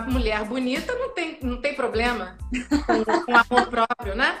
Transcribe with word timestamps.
uma 0.00 0.10
mulher 0.10 0.44
bonita 0.44 0.94
não 0.94 1.10
tem, 1.14 1.38
não 1.42 1.60
tem 1.60 1.74
problema 1.74 2.36
com, 2.86 3.24
com 3.24 3.36
amor 3.36 3.68
próprio, 3.68 4.14
né? 4.14 4.38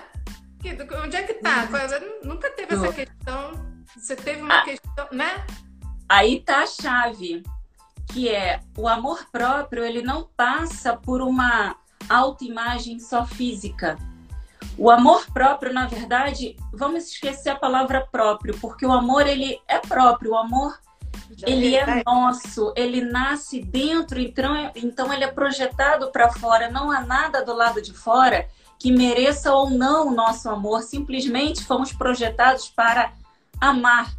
Que, 0.60 0.76
onde 1.04 1.16
é 1.16 1.22
que 1.22 1.34
tá? 1.34 1.68
Uhum. 1.70 2.30
Nunca 2.30 2.50
teve 2.50 2.74
essa 2.74 2.92
questão. 2.92 3.52
Você 3.96 4.16
teve 4.16 4.42
uma 4.42 4.60
ah, 4.60 4.64
questão, 4.64 5.08
né? 5.12 5.46
Aí 6.08 6.40
tá 6.40 6.62
a 6.62 6.66
chave, 6.66 7.42
que 8.12 8.28
é 8.28 8.60
o 8.76 8.88
amor 8.88 9.26
próprio, 9.30 9.84
ele 9.84 10.02
não 10.02 10.28
passa 10.36 10.96
por 10.96 11.20
uma 11.20 11.76
autoimagem 12.08 12.98
só 12.98 13.26
física. 13.26 13.96
O 14.76 14.90
amor 14.90 15.26
próprio, 15.32 15.72
na 15.72 15.86
verdade, 15.86 16.56
vamos 16.72 17.08
esquecer 17.08 17.50
a 17.50 17.56
palavra 17.56 18.06
próprio, 18.06 18.56
porque 18.60 18.86
o 18.86 18.92
amor 18.92 19.26
ele 19.26 19.60
é 19.66 19.78
próprio, 19.78 20.32
o 20.32 20.36
amor 20.36 20.78
ele 21.46 21.76
é 21.76 22.02
nosso, 22.04 22.72
ele 22.76 23.00
nasce 23.00 23.60
dentro, 23.60 24.18
então, 24.20 24.70
então 24.74 25.12
ele 25.12 25.24
é 25.24 25.28
projetado 25.28 26.10
para 26.10 26.30
fora. 26.32 26.70
Não 26.70 26.90
há 26.90 27.00
nada 27.00 27.44
do 27.44 27.54
lado 27.54 27.80
de 27.80 27.92
fora 27.92 28.48
que 28.78 28.92
mereça 28.92 29.52
ou 29.52 29.70
não 29.70 30.08
o 30.08 30.14
nosso 30.14 30.48
amor. 30.48 30.82
Simplesmente 30.82 31.64
fomos 31.64 31.92
projetados 31.92 32.68
para 32.68 33.12
amar, 33.60 34.12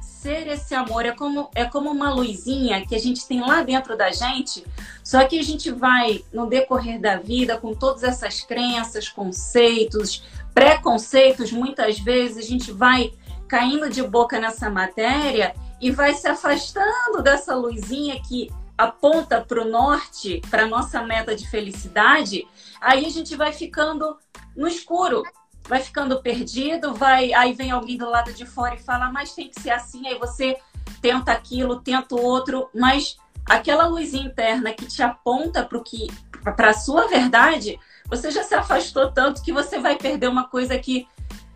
ser 0.00 0.48
esse 0.48 0.74
amor. 0.74 1.06
É 1.06 1.12
como, 1.12 1.50
é 1.54 1.64
como 1.64 1.90
uma 1.90 2.12
luzinha 2.12 2.84
que 2.86 2.94
a 2.94 2.98
gente 2.98 3.26
tem 3.26 3.40
lá 3.40 3.62
dentro 3.62 3.96
da 3.96 4.10
gente, 4.10 4.64
só 5.04 5.24
que 5.24 5.38
a 5.38 5.42
gente 5.42 5.70
vai, 5.70 6.24
no 6.32 6.46
decorrer 6.46 7.00
da 7.00 7.16
vida, 7.16 7.56
com 7.58 7.74
todas 7.74 8.02
essas 8.02 8.40
crenças, 8.40 9.08
conceitos, 9.08 10.24
preconceitos, 10.52 11.52
muitas 11.52 11.98
vezes 11.98 12.38
a 12.38 12.48
gente 12.48 12.72
vai 12.72 13.12
caindo 13.46 13.88
de 13.88 14.02
boca 14.02 14.40
nessa 14.40 14.68
matéria 14.68 15.54
e 15.80 15.90
vai 15.90 16.14
se 16.14 16.26
afastando 16.26 17.22
dessa 17.22 17.54
luzinha 17.54 18.20
que 18.22 18.50
aponta 18.76 19.40
para 19.40 19.62
o 19.62 19.68
norte, 19.68 20.42
para 20.50 20.66
nossa 20.66 21.02
meta 21.02 21.34
de 21.34 21.48
felicidade, 21.48 22.46
aí 22.80 23.06
a 23.06 23.10
gente 23.10 23.34
vai 23.34 23.52
ficando 23.52 24.18
no 24.54 24.68
escuro, 24.68 25.22
vai 25.68 25.80
ficando 25.80 26.20
perdido, 26.20 26.94
vai, 26.94 27.32
aí 27.32 27.52
vem 27.52 27.70
alguém 27.70 27.96
do 27.96 28.08
lado 28.08 28.32
de 28.32 28.44
fora 28.44 28.74
e 28.74 28.82
fala, 28.82 29.10
mas 29.10 29.34
tem 29.34 29.48
que 29.48 29.60
ser 29.60 29.70
assim, 29.70 30.06
aí 30.06 30.18
você 30.18 30.56
tenta 31.00 31.32
aquilo, 31.32 31.80
tenta 31.80 32.14
o 32.14 32.22
outro, 32.22 32.68
mas 32.74 33.16
aquela 33.48 33.86
luz 33.86 34.12
interna 34.12 34.72
que 34.72 34.86
te 34.86 35.02
aponta 35.02 35.64
para 35.64 35.80
que 35.80 36.08
para 36.54 36.70
a 36.70 36.74
sua 36.74 37.08
verdade, 37.08 37.78
você 38.08 38.30
já 38.30 38.42
se 38.42 38.54
afastou 38.54 39.10
tanto 39.10 39.42
que 39.42 39.52
você 39.52 39.80
vai 39.80 39.96
perder 39.96 40.28
uma 40.28 40.48
coisa 40.48 40.78
que 40.78 41.08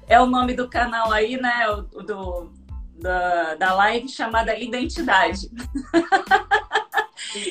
é 0.08 0.20
o 0.20 0.26
nome 0.26 0.54
do 0.54 0.68
canal 0.68 1.12
aí, 1.12 1.40
né? 1.40 1.64
Do, 2.04 2.50
da, 3.00 3.54
da 3.54 3.74
live 3.74 4.08
chamada 4.08 4.56
Identidade. 4.56 5.50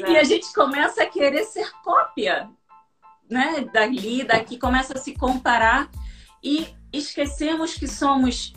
e 0.07 0.17
a 0.17 0.23
gente 0.23 0.53
começa 0.53 1.03
a 1.03 1.05
querer 1.05 1.43
ser 1.45 1.69
cópia, 1.83 2.49
né? 3.29 3.67
Dali, 3.73 4.23
daqui, 4.23 4.57
começa 4.57 4.93
a 4.93 5.01
se 5.01 5.13
comparar 5.15 5.89
e 6.43 6.67
esquecemos 6.91 7.75
que 7.75 7.87
somos 7.87 8.53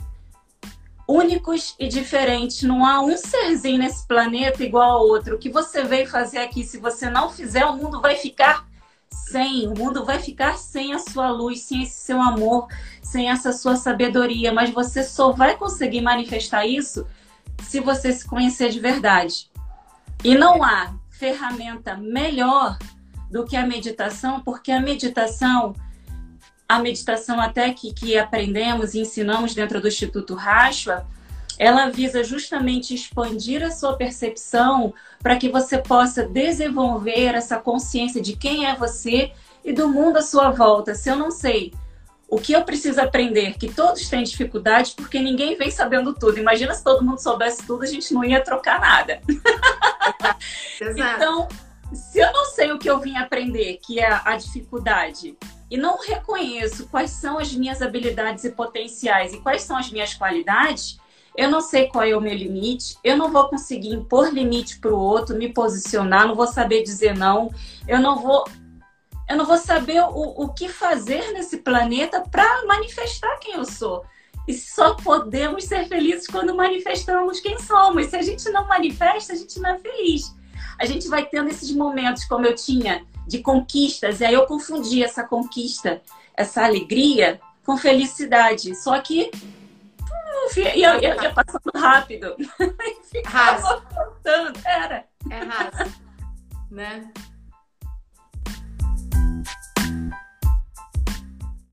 únicos 1.07 1.75
e 1.79 1.87
diferentes. 1.87 2.63
Não 2.63 2.85
há 2.85 3.01
um 3.01 3.17
serzinho 3.17 3.79
nesse 3.79 4.07
planeta 4.07 4.63
igual 4.63 4.99
ao 4.99 5.07
outro. 5.07 5.35
O 5.35 5.39
que 5.39 5.49
você 5.49 5.83
veio 5.83 6.07
fazer 6.07 6.39
aqui, 6.39 6.63
se 6.63 6.77
você 6.77 7.09
não 7.09 7.29
fizer, 7.29 7.65
o 7.65 7.75
mundo 7.75 8.01
vai 8.01 8.15
ficar 8.15 8.67
sem. 9.09 9.67
O 9.67 9.77
mundo 9.77 10.05
vai 10.05 10.19
ficar 10.19 10.57
sem 10.57 10.93
a 10.93 10.99
sua 10.99 11.29
luz, 11.29 11.61
sem 11.61 11.83
esse 11.83 11.99
seu 11.99 12.21
amor, 12.21 12.67
sem 13.03 13.29
essa 13.29 13.51
sua 13.51 13.75
sabedoria. 13.75 14.51
Mas 14.51 14.71
você 14.71 15.03
só 15.03 15.31
vai 15.31 15.55
conseguir 15.57 16.01
manifestar 16.01 16.65
isso 16.65 17.05
se 17.61 17.79
você 17.79 18.11
se 18.11 18.25
conhecer 18.25 18.69
de 18.69 18.79
verdade. 18.79 19.51
E 20.23 20.35
não 20.35 20.63
há 20.63 20.93
ferramenta 21.11 21.95
melhor 21.95 22.77
do 23.29 23.45
que 23.45 23.55
a 23.55 23.65
meditação, 23.65 24.41
porque 24.41 24.71
a 24.71 24.79
meditação, 24.79 25.73
a 26.67 26.79
meditação 26.79 27.39
até 27.39 27.73
que, 27.73 27.93
que 27.93 28.17
aprendemos 28.17 28.93
e 28.93 28.99
ensinamos 28.99 29.53
dentro 29.53 29.81
do 29.81 29.87
Instituto 29.87 30.33
Rashwa, 30.33 31.05
ela 31.57 31.89
visa 31.89 32.23
justamente 32.23 32.93
expandir 32.93 33.63
a 33.63 33.71
sua 33.71 33.95
percepção 33.95 34.93
para 35.21 35.37
que 35.37 35.49
você 35.49 35.77
possa 35.77 36.27
desenvolver 36.27 37.35
essa 37.35 37.57
consciência 37.57 38.21
de 38.21 38.35
quem 38.35 38.65
é 38.65 38.75
você 38.75 39.31
e 39.63 39.71
do 39.71 39.87
mundo 39.87 40.17
à 40.17 40.21
sua 40.21 40.49
volta. 40.51 40.95
Se 40.95 41.09
eu 41.09 41.15
não 41.15 41.31
sei 41.31 41.73
o 42.27 42.39
que 42.39 42.53
eu 42.53 42.63
preciso 42.63 42.99
aprender, 42.99 43.57
que 43.57 43.71
todos 43.71 44.09
têm 44.09 44.23
dificuldades, 44.23 44.93
porque 44.93 45.19
ninguém 45.19 45.55
vem 45.55 45.69
sabendo 45.69 46.13
tudo. 46.13 46.39
Imagina 46.39 46.73
se 46.73 46.83
todo 46.83 47.03
mundo 47.03 47.19
soubesse 47.19 47.65
tudo, 47.65 47.83
a 47.83 47.87
gente 47.87 48.13
não 48.13 48.23
ia 48.23 48.43
trocar 48.43 48.79
nada. 48.79 49.21
Exato. 50.81 50.99
Então, 50.99 51.47
se 51.93 52.19
eu 52.19 52.31
não 52.33 52.45
sei 52.45 52.71
o 52.71 52.79
que 52.79 52.89
eu 52.89 52.99
vim 52.99 53.17
aprender, 53.17 53.79
que 53.85 53.99
é 53.99 54.21
a 54.25 54.35
dificuldade, 54.35 55.37
e 55.69 55.77
não 55.77 55.99
reconheço 55.99 56.87
quais 56.87 57.11
são 57.11 57.37
as 57.37 57.53
minhas 57.53 57.81
habilidades 57.81 58.43
e 58.43 58.51
potenciais 58.51 59.33
e 59.33 59.39
quais 59.39 59.61
são 59.63 59.77
as 59.77 59.91
minhas 59.91 60.13
qualidades, 60.13 60.97
eu 61.35 61.49
não 61.49 61.61
sei 61.61 61.87
qual 61.87 62.03
é 62.03 62.15
o 62.15 62.21
meu 62.21 62.33
limite, 62.33 62.97
eu 63.03 63.17
não 63.17 63.31
vou 63.31 63.47
conseguir 63.47 63.89
impor 63.89 64.31
limite 64.31 64.79
para 64.79 64.93
o 64.93 64.99
outro, 64.99 65.35
me 65.35 65.51
posicionar, 65.51 66.27
não 66.27 66.35
vou 66.35 66.47
saber 66.47 66.83
dizer 66.83 67.17
não, 67.17 67.51
eu 67.87 67.99
não 67.99 68.19
vou 68.19 68.45
eu 69.33 69.37
não 69.37 69.45
vou 69.45 69.57
saber 69.57 69.99
o, 70.01 70.43
o 70.43 70.53
que 70.53 70.69
fazer 70.69 71.31
nesse 71.33 71.57
planeta 71.57 72.21
para 72.21 72.65
manifestar 72.65 73.37
quem 73.39 73.55
eu 73.55 73.65
sou. 73.65 74.05
E 74.47 74.53
só 74.53 74.93
podemos 74.95 75.63
ser 75.63 75.87
felizes 75.87 76.27
quando 76.27 76.55
manifestamos 76.55 77.39
quem 77.39 77.57
somos. 77.59 78.07
Se 78.07 78.15
a 78.15 78.21
gente 78.21 78.47
não 78.51 78.67
manifesta, 78.67 79.33
a 79.33 79.35
gente 79.35 79.59
não 79.59 79.71
é 79.71 79.79
feliz. 79.79 80.35
A 80.79 80.85
gente 80.85 81.07
vai 81.07 81.25
tendo 81.25 81.49
esses 81.49 81.71
momentos, 81.71 82.25
como 82.25 82.45
eu 82.45 82.53
tinha, 82.53 83.05
de 83.27 83.39
conquistas, 83.39 84.19
e 84.19 84.25
aí 84.25 84.33
eu 84.33 84.45
confundi 84.45 85.03
essa 85.03 85.23
conquista, 85.23 86.01
essa 86.35 86.63
alegria, 86.63 87.39
com 87.65 87.75
felicidade. 87.77 88.75
Só 88.75 88.99
que 88.99 89.31
ia, 90.55 90.75
ia, 90.75 91.23
ia 91.23 91.33
passando 91.33 91.71
rápido. 91.75 92.35
Ficava. 93.09 93.83
Era. 94.65 95.05
É 95.29 95.39
raso. 95.39 96.03
né? 96.69 97.11